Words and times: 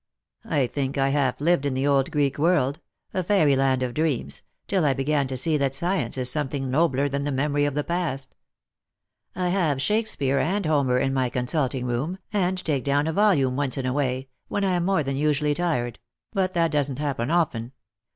I 0.49 0.65
think 0.65 0.97
I 0.97 1.09
half 1.09 1.39
lived 1.39 1.63
in 1.63 1.75
the 1.75 1.85
old 1.85 2.09
Greek 2.09 2.39
world— 2.39 2.79
a 3.13 3.21
fairyland 3.21 3.83
of 3.83 3.93
dreams— 3.93 4.41
till 4.67 4.83
I 4.83 4.95
began 4.95 5.27
to 5.27 5.37
see 5.37 5.57
that 5.57 5.75
science 5.75 6.17
is 6.17 6.27
something 6.31 6.71
nobler 6.71 7.07
than 7.07 7.23
the 7.23 7.31
memory 7.31 7.65
of 7.65 7.75
the 7.75 7.83
past. 7.83 8.33
I 9.35 9.49
have 9.49 9.79
Shakespeare 9.79 10.39
and 10.39 10.65
Homer 10.65 10.97
in 10.97 11.13
my 11.13 11.29
consulting 11.29 11.85
room, 11.85 12.17
and 12.33 12.57
take 12.65 12.83
down 12.83 13.05
a 13.05 13.13
volume 13.13 13.55
once 13.55 13.77
in 13.77 13.85
a 13.85 13.93
way, 13.93 14.27
when 14.47 14.63
I 14.63 14.73
am 14.73 14.85
more 14.85 15.03
than 15.03 15.17
usually 15.17 15.53
tired; 15.53 15.99
but 16.33 16.55
that 16.55 16.71
doesn't 16.71 16.97
happen 16.97 17.29
often. 17.29 17.71